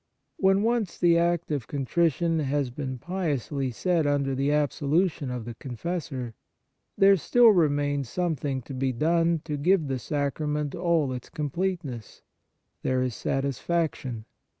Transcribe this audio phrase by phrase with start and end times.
[0.37, 5.53] When once the act of contrition has been piously said under the absolution of the
[5.53, 6.33] confessor,
[6.97, 12.23] there still remains something to be done to give the sacrament all its completeness;
[12.81, 14.25] there is satisfaction.